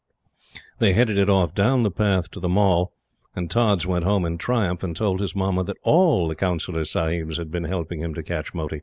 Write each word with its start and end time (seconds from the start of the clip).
They 0.79 0.93
headed 0.93 1.19
it 1.19 1.29
off 1.29 1.53
down 1.53 1.83
the 1.83 1.91
path 1.91 2.31
to 2.31 2.39
the 2.39 2.49
Mall, 2.49 2.91
and 3.35 3.51
Tods 3.51 3.85
went 3.85 4.03
home 4.03 4.25
in 4.25 4.39
triumph 4.39 4.81
and 4.81 4.95
told 4.95 5.19
his 5.19 5.35
Mamma 5.35 5.63
that 5.65 5.77
ALL 5.83 6.27
the 6.27 6.33
Councillor 6.35 6.85
Sahibs 6.85 7.37
had 7.37 7.51
been 7.51 7.65
helping 7.65 8.01
him 8.01 8.15
to 8.15 8.23
catch 8.23 8.51
Moti. 8.55 8.79